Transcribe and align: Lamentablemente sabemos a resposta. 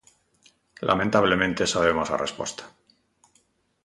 Lamentablemente 0.89 1.71
sabemos 1.73 2.09
a 2.09 2.21
resposta. 2.25 2.63